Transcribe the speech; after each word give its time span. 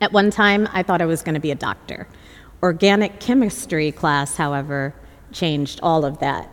At 0.00 0.12
one 0.12 0.30
time, 0.30 0.68
I 0.72 0.82
thought 0.82 1.00
I 1.00 1.06
was 1.06 1.22
going 1.22 1.34
to 1.34 1.40
be 1.40 1.50
a 1.50 1.56
doctor. 1.56 2.08
Organic 2.62 3.20
chemistry 3.20 3.92
class, 3.92 4.36
however, 4.36 4.94
changed 5.32 5.80
all 5.82 6.04
of 6.04 6.18
that. 6.18 6.50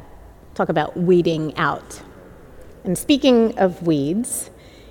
Talk 0.54 0.70
about 0.70 0.98
weeding 0.98 1.56
out. 1.58 2.02
And 2.84 2.98
speaking 2.98 3.58
of 3.58 3.84
weeds, 3.84 4.50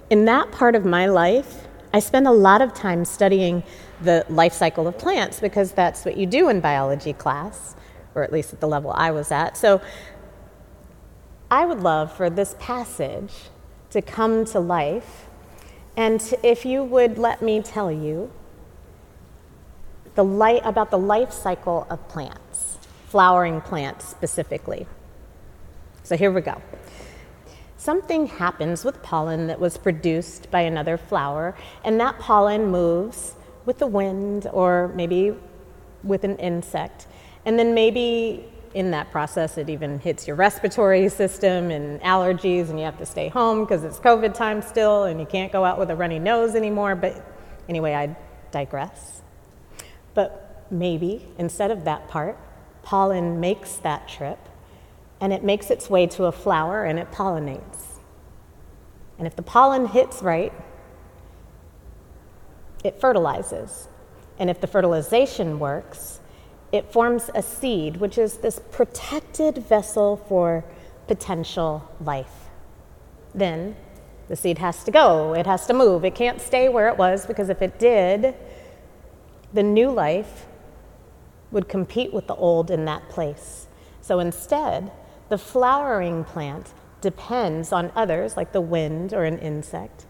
in 0.09 0.25
that 0.25 0.51
part 0.51 0.75
of 0.75 0.85
my 0.85 1.07
life, 1.07 1.67
I 1.93 2.01
spend 2.01 2.27
a 2.27 2.33
lot 2.33 2.63
of 2.63 2.73
time 2.75 3.05
studying 3.05 3.63
the 4.01 4.25
life 4.29 4.53
cycle 4.53 4.87
of 4.87 4.97
plants 4.99 5.41
because 5.41 5.73
that's 5.73 6.05
what 6.05 6.17
you 6.17 6.27
do 6.27 6.49
in 6.49 6.61
biology 6.61 7.13
class, 7.13 7.75
or 8.15 8.23
at 8.23 8.33
least 8.33 8.53
at 8.53 8.61
the 8.61 8.69
level 8.69 8.93
I 8.95 9.11
was 9.11 9.31
at. 9.31 9.57
So 9.57 9.81
I 11.51 11.67
would 11.67 11.81
love 11.81 12.13
for 12.13 12.31
this 12.31 12.55
passage 12.59 13.33
to 13.91 14.01
come 14.01 14.45
to 14.47 14.61
life, 14.61 15.27
and 15.97 16.23
if 16.45 16.65
you 16.65 16.85
would 16.85 17.19
let 17.19 17.43
me 17.43 17.61
tell 17.61 17.91
you 17.91 18.31
the 20.15 20.25
light, 20.25 20.63
about 20.65 20.91
the 20.91 20.99
life 20.99 21.33
cycle 21.33 21.87
of 21.91 22.07
plants, 22.09 22.79
flowering 23.09 23.61
plants 23.61 24.09
specifically. 24.09 24.87
So 26.03 26.17
here 26.17 26.31
we 26.31 26.41
go. 26.41 26.61
Something 27.77 28.27
happens 28.27 28.85
with 28.85 29.03
pollen 29.03 29.47
that 29.47 29.59
was 29.59 29.79
produced 29.79 30.51
by 30.51 30.61
another 30.61 30.97
flower, 30.99 31.57
and 31.85 31.99
that 32.01 32.19
pollen 32.19 32.67
moves 32.67 33.35
with 33.65 33.79
the 33.79 33.87
wind 33.87 34.47
or 34.53 34.89
maybe 34.95 35.35
with 36.03 36.25
an 36.25 36.37
insect. 36.37 37.07
And 37.47 37.59
then 37.59 37.73
maybe 37.73 38.45
in 38.75 38.91
that 38.91 39.11
process, 39.11 39.59
it 39.59 39.69
even 39.71 39.99
hits 39.99 40.27
your 40.27 40.37
respiratory 40.37 41.09
system 41.09 41.71
and 41.71 42.01
allergies, 42.03 42.69
and 42.69 42.79
you 42.79 42.85
have 42.85 42.99
to 42.99 43.07
stay 43.07 43.29
home 43.29 43.65
because 43.65 43.83
it's 43.83 43.99
COVID 43.99 44.35
time 44.35 44.63
still, 44.63 45.05
and 45.05 45.19
you 45.19 45.27
can't 45.27 45.51
go 45.51 45.65
out 45.65 45.79
with 45.79 45.91
a 45.91 45.97
runny 45.97 46.19
nose 46.19 46.55
anymore. 46.55 46.95
But 46.95 47.25
anyway, 47.69 47.95
I 47.95 48.15
digress. 48.51 49.23
But 50.15 50.67
maybe 50.71 51.27
instead 51.39 51.71
of 51.71 51.85
that 51.85 52.09
part, 52.09 52.37
pollen 52.83 53.41
makes 53.41 53.77
that 53.77 54.09
trip 54.09 54.39
and 55.21 55.33
it 55.33 55.45
makes 55.45 55.71
its 55.71 55.91
way 55.91 56.07
to 56.07 56.25
a 56.25 56.33
flower 56.33 56.85
and 56.85 56.99
it 56.99 57.11
pollinates. 57.13 57.99
And 59.19 59.27
if 59.27 59.37
the 59.37 59.43
pollen 59.43 59.87
hits 59.87 60.23
right, 60.23 60.53
it 62.83 62.99
fertilizes. 62.99 63.89
And 64.39 64.49
if 64.49 64.61
the 64.61 64.67
fertilization 64.67 65.59
works, 65.59 66.21
it 66.73 66.91
forms 66.91 67.31
a 67.35 67.43
seed, 67.43 67.99
which 67.99 68.17
is 68.17 68.39
this 68.39 68.61
protected 68.71 69.59
vessel 69.59 70.17
for 70.17 70.65
potential 71.07 71.91
life. 72.01 72.49
Then 73.35 73.77
the 74.29 74.37
seed 74.37 74.59
has 74.59 74.85
to 74.85 74.91
go, 74.91 75.35
it 75.35 75.47
has 75.47 75.67
to 75.67 75.75
move. 75.75 76.05
It 76.05 76.15
can't 76.15 76.41
stay 76.41 76.69
where 76.69 76.89
it 76.89 76.97
was 76.97 77.27
because 77.27 77.51
if 77.51 77.61
it 77.61 77.79
did, 77.79 78.35
the 79.53 79.63
new 79.63 79.91
life 79.91 80.47
would 81.51 81.69
compete 81.69 82.13
with 82.13 82.27
the 82.27 82.35
old 82.35 82.71
in 82.71 82.85
that 82.85 83.09
place. 83.09 83.67
So 84.01 84.21
instead, 84.21 84.93
the 85.29 85.39
flowering 85.39 86.25
plant 86.25 86.73
depends 87.01 87.73
on 87.73 87.93
others, 87.97 88.37
like 88.37 88.53
the 88.53 88.61
wind 88.61 89.13
or 89.13 89.25
an 89.25 89.39
insect, 89.39 90.07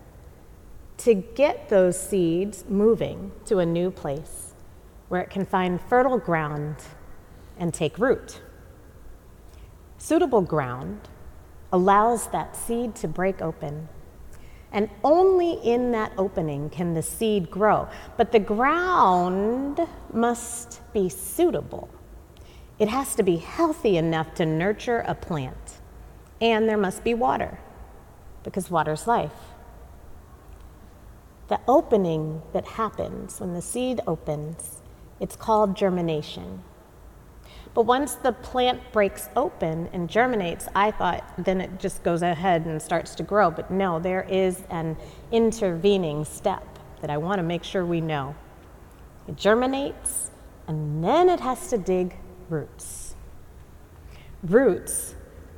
to 0.99 1.15
get 1.15 1.69
those 1.69 1.99
seeds 1.99 2.65
moving 2.69 3.33
to 3.47 3.59
a 3.59 3.67
new 3.67 3.91
place 3.91 4.55
where 5.09 5.21
it 5.21 5.31
can 5.31 5.45
find 5.45 5.81
fertile 5.81 6.19
ground 6.19 6.77
and 7.59 7.73
take 7.73 7.99
root. 7.99 8.41
Suitable 9.99 10.43
ground 10.43 11.09
allows 11.73 12.29
that 12.29 12.57
seed 12.57 12.95
to 12.97 13.09
break 13.09 13.41
open 13.41 13.89
and 14.73 14.89
only 15.03 15.55
in 15.65 15.91
that 15.93 16.13
opening 16.17 16.71
can 16.71 16.95
the 16.95 17.03
seed 17.03 17.51
grow. 17.51 17.89
But 18.17 18.33
the 18.33 18.39
ground 18.39 19.81
must 20.13 20.81
be 20.93 21.09
suitable. 21.09 21.89
It 22.79 22.89
has 22.89 23.15
to 23.17 23.23
be 23.23 23.37
healthy 23.37 23.97
enough 23.97 24.35
to 24.37 24.47
nurture 24.47 25.05
a 25.07 25.15
plant. 25.15 25.81
And 26.41 26.69
there 26.69 26.79
must 26.79 27.05
be 27.05 27.13
water, 27.13 27.59
because 28.45 28.71
water's 28.71 29.07
life. 29.07 29.35
The 31.49 31.61
opening 31.67 32.43
that 32.53 32.65
happens 32.65 33.41
when 33.41 33.55
the 33.55 33.61
seed 33.61 34.01
opens, 34.07 34.81
it's 35.19 35.37
called 35.37 35.77
germination. 35.77 36.63
But 37.73 37.83
once 37.83 38.15
the 38.17 38.33
plant 38.33 38.81
breaks 38.93 39.29
open 39.37 39.89
and 39.93 40.11
germinates, 40.11 40.69
I 40.75 40.91
thought 40.91 41.25
then 41.39 41.61
it 41.61 41.79
just 41.79 42.03
goes 42.03 42.23
ahead 42.23 42.67
and 42.67 42.83
starts 42.83 43.15
to 43.17 43.23
grow. 43.23 43.51
But 43.51 43.71
no, 43.71 44.01
there 44.01 44.27
is 44.29 44.63
an 44.71 44.97
intervening 45.31 46.25
step 46.25 46.67
that 47.01 47.11
I 47.11 47.17
want 47.17 47.39
to 47.39 47.43
make 47.43 47.63
sure 47.63 47.85
we 47.85 48.01
know. 48.01 48.35
It 49.29 49.37
germinates 49.37 50.31
and 50.67 51.03
then 51.03 51.29
it 51.29 51.41
has 51.41 51.69
to 51.69 51.79
dig 51.79 52.17
roots. 52.49 53.15
Roots 54.43 55.15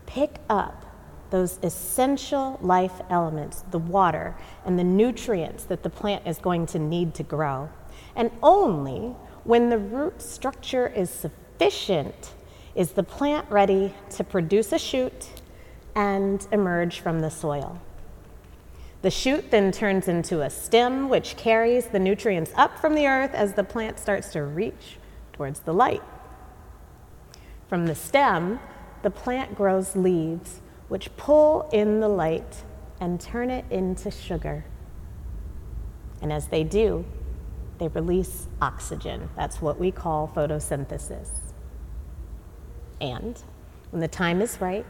pick 0.07 0.37
up 0.51 0.85
those 1.31 1.59
essential 1.63 2.59
life 2.61 3.01
elements, 3.09 3.65
the 3.71 3.79
water 3.79 4.37
and 4.67 4.79
the 4.79 4.85
nutrients 4.85 5.65
that 5.65 5.83
the 5.83 5.89
plant 5.89 6.27
is 6.27 6.39
going 6.39 6.67
to 6.67 6.79
need 6.79 7.15
to 7.15 7.23
grow. 7.23 7.71
And 8.15 8.31
only 8.43 9.17
when 9.45 9.71
the 9.71 9.79
root 9.79 10.21
structure 10.21 10.87
is 10.87 11.09
sufficient 11.09 11.42
sufficient 11.63 12.33
is 12.75 12.93
the 12.93 13.03
plant 13.05 13.49
ready 13.49 13.95
to 14.11 14.25
produce 14.25 14.73
a 14.73 14.79
shoot 14.79 15.29
and 15.95 16.49
emerge 16.51 16.99
from 16.99 17.21
the 17.21 17.31
soil. 17.31 17.81
The 19.03 19.11
shoot 19.11 19.51
then 19.51 19.71
turns 19.71 20.09
into 20.09 20.41
a 20.41 20.51
stem, 20.51 21.09
which 21.09 21.37
carries 21.37 21.87
the 21.87 22.01
nutrients 22.01 22.51
up 22.57 22.81
from 22.81 22.95
the 22.95 23.07
earth 23.07 23.33
as 23.33 23.55
the 23.55 23.63
plant 23.63 24.01
starts 24.01 24.33
to 24.33 24.43
reach 24.43 24.97
towards 25.33 25.61
the 25.61 25.73
light. 25.73 26.03
From 27.69 27.87
the 27.87 27.95
stem, 27.95 28.59
the 29.03 29.11
plant 29.11 29.55
grows 29.55 29.95
leaves, 29.95 30.61
which 30.89 31.17
pull 31.17 31.69
in 31.73 32.01
the 32.01 32.09
light 32.09 32.65
and 33.01 33.21
turn 33.21 33.51
it 33.51 33.65
into 33.71 34.11
sugar. 34.11 34.65
And 36.21 36.33
as 36.33 36.49
they 36.49 36.65
do, 36.65 37.05
they 37.79 37.87
release 37.89 38.49
oxygen. 38.61 39.31
That's 39.37 39.63
what 39.63 39.79
we 39.79 39.93
call 39.93 40.31
photosynthesis. 40.35 41.52
And 43.03 43.43
when 43.91 44.01
the 44.01 44.09
time 44.09 44.41
is 44.41 44.61
right 44.61 44.87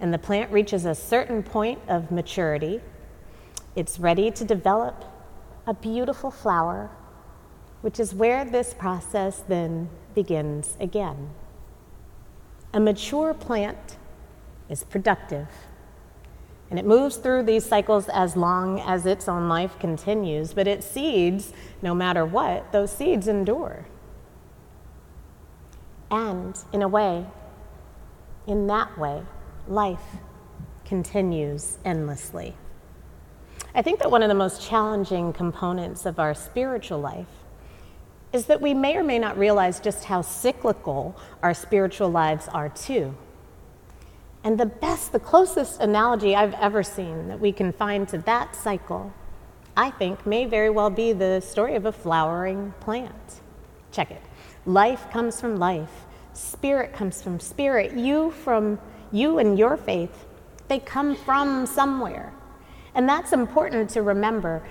and 0.00 0.12
the 0.12 0.18
plant 0.18 0.50
reaches 0.50 0.86
a 0.86 0.94
certain 0.94 1.42
point 1.42 1.78
of 1.86 2.10
maturity, 2.10 2.80
it's 3.76 4.00
ready 4.00 4.30
to 4.32 4.44
develop 4.44 5.04
a 5.66 5.74
beautiful 5.74 6.30
flower, 6.30 6.90
which 7.82 8.00
is 8.00 8.14
where 8.14 8.44
this 8.44 8.74
process 8.74 9.44
then 9.46 9.90
begins 10.14 10.76
again. 10.80 11.30
A 12.72 12.80
mature 12.80 13.34
plant 13.34 13.98
is 14.68 14.82
productive, 14.82 15.48
and 16.70 16.78
it 16.78 16.86
moves 16.86 17.16
through 17.16 17.42
these 17.42 17.66
cycles 17.66 18.08
as 18.08 18.34
long 18.34 18.80
as 18.80 19.04
its 19.04 19.28
own 19.28 19.46
life 19.46 19.78
continues, 19.78 20.54
but 20.54 20.66
its 20.66 20.86
seeds, 20.86 21.52
no 21.82 21.94
matter 21.94 22.24
what, 22.24 22.72
those 22.72 22.90
seeds 22.90 23.28
endure. 23.28 23.84
And 26.10 26.58
in 26.72 26.82
a 26.82 26.88
way, 26.88 27.26
in 28.46 28.66
that 28.66 28.98
way, 28.98 29.22
life 29.68 30.16
continues 30.84 31.78
endlessly. 31.84 32.54
I 33.74 33.82
think 33.82 34.00
that 34.00 34.10
one 34.10 34.22
of 34.22 34.28
the 34.28 34.34
most 34.34 34.60
challenging 34.60 35.32
components 35.32 36.04
of 36.04 36.18
our 36.18 36.34
spiritual 36.34 37.00
life 37.00 37.26
is 38.32 38.46
that 38.46 38.60
we 38.60 38.74
may 38.74 38.96
or 38.96 39.04
may 39.04 39.18
not 39.18 39.38
realize 39.38 39.80
just 39.80 40.04
how 40.04 40.22
cyclical 40.22 41.16
our 41.42 41.54
spiritual 41.54 42.10
lives 42.10 42.48
are, 42.48 42.68
too. 42.68 43.14
And 44.44 44.58
the 44.58 44.66
best, 44.66 45.12
the 45.12 45.20
closest 45.20 45.80
analogy 45.80 46.34
I've 46.34 46.54
ever 46.54 46.82
seen 46.82 47.28
that 47.28 47.38
we 47.38 47.52
can 47.52 47.72
find 47.72 48.08
to 48.08 48.18
that 48.18 48.56
cycle, 48.56 49.12
I 49.76 49.90
think, 49.90 50.26
may 50.26 50.46
very 50.46 50.70
well 50.70 50.90
be 50.90 51.12
the 51.12 51.40
story 51.40 51.74
of 51.74 51.86
a 51.86 51.92
flowering 51.92 52.74
plant. 52.80 53.40
Check 53.92 54.10
it. 54.10 54.22
Life 54.66 55.10
comes 55.10 55.40
from 55.40 55.56
life, 55.56 56.06
Spirit 56.34 56.92
comes 56.92 57.22
from 57.22 57.40
spirit. 57.40 57.92
You 57.92 58.30
from 58.30 58.78
you 59.10 59.38
and 59.38 59.58
your 59.58 59.76
faith, 59.76 60.24
they 60.68 60.78
come 60.78 61.14
from 61.14 61.66
somewhere. 61.66 62.32
And 62.94 63.08
that's 63.08 63.32
important 63.32 63.90
to 63.90 64.02
remember 64.02 64.62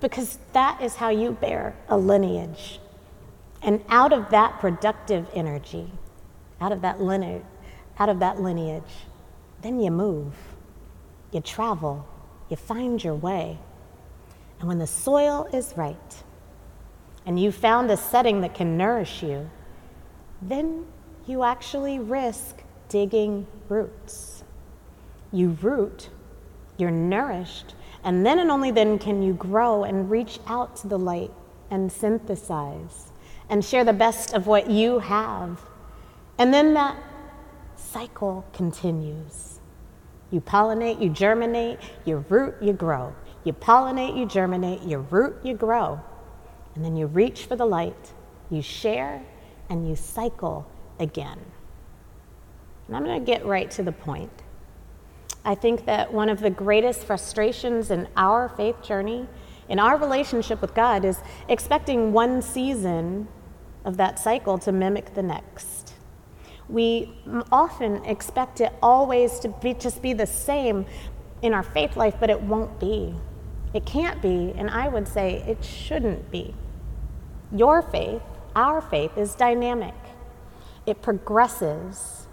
because 0.00 0.38
that 0.52 0.82
is 0.82 0.96
how 0.96 1.08
you 1.08 1.32
bear 1.32 1.74
a 1.88 1.96
lineage. 1.96 2.80
And 3.62 3.82
out 3.88 4.12
of 4.12 4.30
that 4.30 4.60
productive 4.60 5.28
energy, 5.34 5.90
out 6.60 6.72
of 6.72 6.82
that 6.82 7.00
lineage, 7.00 7.42
out 7.98 8.08
of 8.08 8.18
that 8.18 8.40
lineage, 8.40 9.06
then 9.62 9.80
you 9.80 9.90
move, 9.90 10.34
you 11.30 11.40
travel, 11.40 12.06
you 12.50 12.56
find 12.56 13.02
your 13.02 13.14
way. 13.14 13.58
And 14.58 14.68
when 14.68 14.78
the 14.78 14.86
soil 14.86 15.48
is 15.52 15.74
right, 15.76 16.22
and 17.26 17.40
you 17.40 17.50
found 17.50 17.90
a 17.90 17.96
setting 17.96 18.42
that 18.42 18.54
can 18.54 18.76
nourish 18.76 19.22
you, 19.22 19.48
then 20.42 20.84
you 21.26 21.42
actually 21.42 21.98
risk 21.98 22.62
digging 22.88 23.46
roots. 23.68 24.44
You 25.32 25.56
root, 25.62 26.10
you're 26.76 26.90
nourished, 26.90 27.74
and 28.02 28.24
then 28.24 28.38
and 28.38 28.50
only 28.50 28.70
then 28.70 28.98
can 28.98 29.22
you 29.22 29.32
grow 29.32 29.84
and 29.84 30.10
reach 30.10 30.38
out 30.46 30.76
to 30.76 30.88
the 30.88 30.98
light 30.98 31.32
and 31.70 31.90
synthesize 31.90 33.10
and 33.48 33.64
share 33.64 33.84
the 33.84 33.92
best 33.92 34.34
of 34.34 34.46
what 34.46 34.70
you 34.70 34.98
have. 34.98 35.60
And 36.38 36.52
then 36.52 36.74
that 36.74 36.96
cycle 37.76 38.44
continues. 38.52 39.60
You 40.30 40.40
pollinate, 40.40 41.00
you 41.00 41.10
germinate, 41.10 41.78
you 42.04 42.24
root, 42.28 42.54
you 42.60 42.72
grow. 42.72 43.14
You 43.44 43.52
pollinate, 43.52 44.16
you 44.16 44.26
germinate, 44.26 44.82
you 44.82 44.98
root, 44.98 45.36
you 45.42 45.54
grow. 45.54 46.00
And 46.74 46.84
then 46.84 46.96
you 46.96 47.06
reach 47.06 47.46
for 47.46 47.56
the 47.56 47.66
light, 47.66 48.12
you 48.50 48.62
share, 48.62 49.22
and 49.68 49.88
you 49.88 49.94
cycle 49.96 50.66
again. 50.98 51.38
And 52.86 52.96
I'm 52.96 53.04
going 53.04 53.18
to 53.18 53.24
get 53.24 53.44
right 53.44 53.70
to 53.72 53.82
the 53.82 53.92
point. 53.92 54.30
I 55.44 55.54
think 55.54 55.84
that 55.86 56.12
one 56.12 56.28
of 56.28 56.40
the 56.40 56.50
greatest 56.50 57.04
frustrations 57.04 57.90
in 57.90 58.08
our 58.16 58.48
faith 58.48 58.82
journey, 58.82 59.26
in 59.68 59.78
our 59.78 59.98
relationship 59.98 60.60
with 60.60 60.74
God, 60.74 61.04
is 61.04 61.18
expecting 61.48 62.12
one 62.12 62.40
season 62.40 63.28
of 63.84 63.96
that 63.98 64.18
cycle 64.18 64.58
to 64.58 64.72
mimic 64.72 65.14
the 65.14 65.22
next. 65.22 65.94
We 66.68 67.14
often 67.52 68.04
expect 68.06 68.60
it 68.60 68.72
always 68.82 69.38
to 69.40 69.48
be, 69.48 69.74
just 69.74 70.00
be 70.00 70.14
the 70.14 70.26
same 70.26 70.86
in 71.42 71.52
our 71.52 71.62
faith 71.62 71.96
life, 71.96 72.14
but 72.18 72.30
it 72.30 72.40
won't 72.40 72.80
be. 72.80 73.14
It 73.74 73.84
can't 73.84 74.22
be, 74.22 74.54
and 74.56 74.70
I 74.70 74.88
would 74.88 75.06
say 75.06 75.44
it 75.46 75.62
shouldn't 75.62 76.30
be. 76.30 76.54
Your 77.52 77.82
faith, 77.82 78.22
our 78.56 78.80
faith, 78.80 79.18
is 79.18 79.34
dynamic, 79.34 79.94
it 80.86 81.02
progresses, 81.02 82.26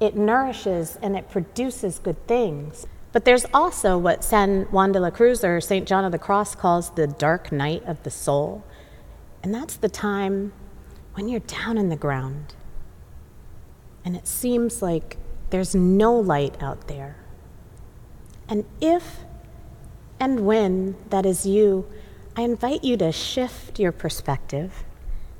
it 0.00 0.16
nourishes, 0.16 0.98
and 1.02 1.16
it 1.16 1.30
produces 1.30 1.98
good 1.98 2.26
things. 2.26 2.86
But 3.12 3.24
there's 3.24 3.44
also 3.52 3.98
what 3.98 4.24
San 4.24 4.62
Juan 4.70 4.92
de 4.92 5.00
la 5.00 5.10
Cruz 5.10 5.44
or 5.44 5.60
St. 5.60 5.86
John 5.86 6.04
of 6.04 6.12
the 6.12 6.18
Cross 6.18 6.54
calls 6.56 6.90
the 6.90 7.06
dark 7.06 7.52
night 7.52 7.82
of 7.84 8.02
the 8.02 8.10
soul. 8.10 8.64
And 9.42 9.54
that's 9.54 9.76
the 9.76 9.88
time 9.88 10.52
when 11.14 11.28
you're 11.28 11.40
down 11.40 11.76
in 11.76 11.88
the 11.88 11.96
ground 11.96 12.54
and 14.04 14.16
it 14.16 14.26
seems 14.26 14.82
like 14.82 15.16
there's 15.50 15.74
no 15.74 16.14
light 16.14 16.60
out 16.62 16.88
there. 16.88 17.16
And 18.48 18.64
if 18.80 19.20
and 20.18 20.40
when 20.46 20.96
that 21.10 21.26
is 21.26 21.46
you, 21.46 21.86
I 22.36 22.42
invite 22.42 22.84
you 22.84 22.96
to 22.98 23.12
shift 23.12 23.78
your 23.78 23.92
perspective 23.92 24.84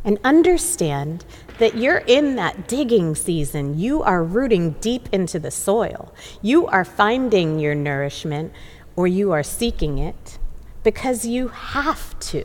and 0.05 0.19
understand 0.25 1.25
that 1.59 1.77
you're 1.77 2.03
in 2.07 2.37
that 2.37 2.67
digging 2.67 3.15
season. 3.15 3.79
You 3.79 4.03
are 4.03 4.25
rooting 4.25 4.73
deep 4.81 5.09
into 5.13 5.39
the 5.39 5.51
soil. 5.51 6.13
You 6.41 6.67
are 6.67 6.85
finding 6.85 7.59
your 7.59 7.75
nourishment 7.75 8.53
or 8.97 9.07
you 9.07 9.33
are 9.33 9.43
seeking 9.43 9.99
it 9.99 10.39
because 10.83 11.25
you 11.25 11.49
have 11.49 12.19
to. 12.19 12.45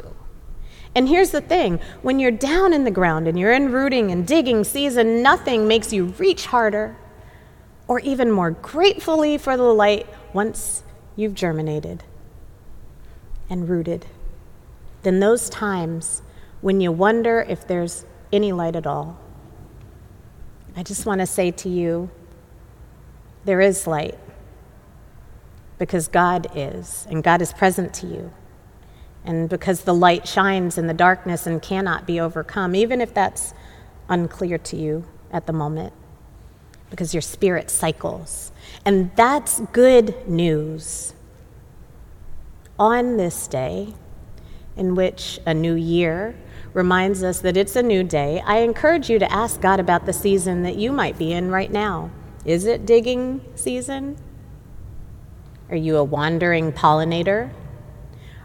And 0.96 1.08
here's 1.08 1.32
the 1.32 1.42
thing 1.42 1.80
when 2.02 2.20
you're 2.20 2.32
down 2.32 2.74
in 2.74 2.84
the 2.84 2.92
ground 2.92 3.28
and 3.28 3.40
you're 3.40 3.54
in 3.54 3.72
rooting 3.72 4.12
and 4.12 4.26
digging 4.26 4.64
season, 4.64 5.22
nothing 5.22 5.68
makes 5.68 5.94
you 5.94 6.06
reach 6.18 6.48
harder 6.48 6.96
or 7.88 8.00
even 8.00 8.32
more 8.32 8.52
gratefully 8.52 9.38
for 9.38 9.56
the 9.58 9.64
light 9.64 10.08
once 10.34 10.84
you've 11.16 11.34
germinated 11.34 12.04
and 13.50 13.70
rooted 13.70 14.06
than 15.04 15.20
those 15.20 15.50
times 15.50 16.22
when 16.68 16.82
you 16.82 16.92
wonder 16.92 17.46
if 17.48 17.66
there's 17.66 18.06
any 18.30 18.52
light 18.52 18.76
at 18.76 18.86
all. 18.86 19.18
I 20.76 20.84
just 20.84 21.06
want 21.06 21.22
to 21.22 21.26
say 21.26 21.50
to 21.50 21.70
you 21.70 22.10
there 23.46 23.62
is 23.62 23.88
light 23.88 24.20
because 25.78 26.10
God 26.10 26.52
is, 26.56 27.08
and 27.10 27.24
God 27.24 27.42
is 27.42 27.54
present 27.54 27.94
to 27.94 28.08
you 28.08 28.34
and 29.24 29.48
because 29.48 29.86
the 29.86 29.94
light 29.94 30.28
shines 30.28 30.78
in 30.78 30.88
the 30.88 30.94
darkness 30.94 31.48
and 31.48 31.62
cannot 31.62 32.06
be 32.06 32.20
overcome, 32.20 32.76
even 32.76 33.00
if 33.00 33.14
that's 33.14 33.54
unclear 34.10 34.58
to 34.58 34.76
you 34.76 35.06
at 35.32 35.48
the 35.48 35.54
moment, 35.54 35.94
because 36.90 37.14
your 37.14 37.22
spirit 37.22 37.70
cycles. 37.70 38.52
And 38.84 39.10
that's 39.16 39.62
good 39.72 40.28
news. 40.28 41.14
On 42.78 43.16
this 43.16 43.48
day, 43.48 43.94
in 44.76 44.96
which 44.96 45.40
a 45.46 45.54
new 45.54 45.74
year 45.74 46.36
reminds 46.78 47.24
us 47.24 47.40
that 47.40 47.58
it's 47.58 47.76
a 47.76 47.82
new 47.82 48.04
day, 48.04 48.40
I 48.46 48.60
encourage 48.60 49.10
you 49.10 49.18
to 49.18 49.32
ask 49.32 49.60
God 49.60 49.80
about 49.80 50.06
the 50.06 50.14
season 50.14 50.62
that 50.62 50.76
you 50.76 50.92
might 50.92 51.18
be 51.18 51.34
in 51.34 51.50
right 51.50 51.72
now. 51.72 52.12
Is 52.46 52.68
it 52.68 52.86
digging 52.86 53.42
season? 53.56 54.16
Are 55.72 55.76
you 55.76 55.98
a 55.98 56.04
wandering 56.04 56.72
pollinator? 56.72 57.50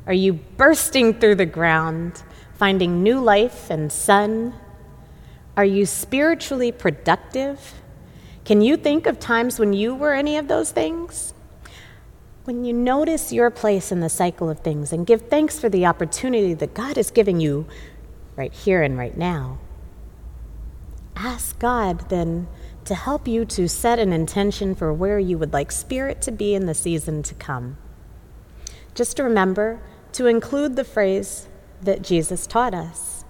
Are 0.06 0.14
you 0.14 0.32
bursting 0.32 1.20
through 1.20 1.34
the 1.36 1.46
ground, 1.46 2.22
finding 2.54 3.02
new 3.02 3.20
life 3.20 3.68
and 3.68 3.92
sun? 3.92 4.54
Are 5.54 5.64
you 5.66 5.84
spiritually 5.84 6.72
productive? 6.72 7.74
Can 8.46 8.62
you 8.62 8.78
think 8.78 9.06
of 9.06 9.20
times 9.20 9.58
when 9.58 9.74
you 9.74 9.94
were 9.94 10.14
any 10.14 10.38
of 10.38 10.48
those 10.48 10.72
things? 10.72 11.34
When 12.44 12.64
you 12.64 12.72
notice 12.72 13.30
your 13.30 13.50
place 13.50 13.92
in 13.92 14.00
the 14.00 14.08
cycle 14.08 14.48
of 14.48 14.60
things 14.60 14.90
and 14.90 15.06
give 15.06 15.28
thanks 15.28 15.60
for 15.60 15.68
the 15.68 15.84
opportunity 15.84 16.54
that 16.54 16.72
God 16.72 16.96
is 16.96 17.10
giving 17.10 17.38
you 17.38 17.66
right 18.36 18.52
here 18.52 18.82
and 18.82 18.96
right 18.96 19.16
now, 19.16 19.58
ask 21.16 21.58
God 21.58 22.08
then 22.08 22.48
to 22.84 22.94
help 22.94 23.28
you 23.28 23.44
to 23.44 23.68
set 23.68 23.98
an 23.98 24.12
intention 24.12 24.74
for 24.74 24.92
where 24.92 25.18
you 25.18 25.38
would 25.38 25.52
like 25.52 25.70
spirit 25.70 26.20
to 26.22 26.32
be 26.32 26.54
in 26.54 26.66
the 26.66 26.74
season 26.74 27.22
to 27.22 27.34
come. 27.34 27.76
Just 28.94 29.18
remember 29.18 29.80
to 30.12 30.26
include 30.26 30.76
the 30.76 30.84
phrase 30.84 31.48
that 31.80 32.02
Jesus 32.02 32.46
taught 32.46 32.74
us 32.74 33.24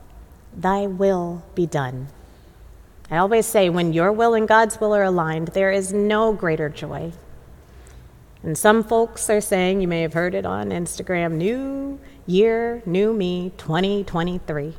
Thy 0.54 0.86
will 0.86 1.42
be 1.54 1.66
done. 1.66 2.08
I 3.10 3.16
always 3.16 3.46
say 3.46 3.68
when 3.68 3.92
your 3.92 4.12
will 4.12 4.34
and 4.34 4.46
God's 4.46 4.80
will 4.80 4.94
are 4.94 5.02
aligned, 5.02 5.48
there 5.48 5.70
is 5.70 5.92
no 5.92 6.32
greater 6.32 6.68
joy. 6.68 7.12
And 8.42 8.58
some 8.58 8.82
folks 8.82 9.30
are 9.30 9.40
saying, 9.40 9.80
you 9.80 9.88
may 9.88 10.02
have 10.02 10.14
heard 10.14 10.34
it 10.34 10.44
on 10.44 10.70
Instagram, 10.70 11.32
new 11.32 12.00
year, 12.26 12.82
new 12.84 13.12
me, 13.12 13.52
2023. 13.56 14.74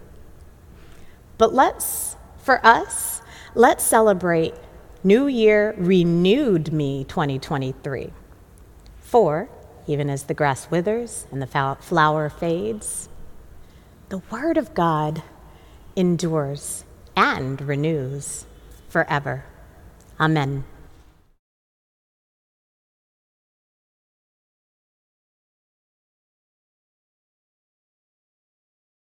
But 1.38 1.54
let's, 1.54 2.16
for 2.38 2.66
us, 2.66 3.22
let's 3.56 3.84
celebrate 3.84 4.54
New 5.04 5.28
Year, 5.28 5.76
renewed 5.78 6.72
me 6.72 7.04
2023. 7.04 8.12
For 9.00 9.50
even 9.88 10.10
as 10.10 10.24
the 10.24 10.34
grass 10.34 10.70
withers 10.70 11.28
and 11.32 11.42
the 11.42 11.78
flower 11.82 12.30
fades. 12.30 13.10
The 14.10 14.20
Word 14.32 14.58
of 14.58 14.74
God 14.74 15.24
endures 15.96 16.86
and 17.16 17.62
renews 17.62 18.46
forever. 18.88 19.46
Amen. 20.20 20.64